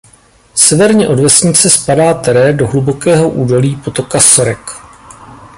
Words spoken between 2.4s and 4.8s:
do hlubokého údolí potoka Sorek.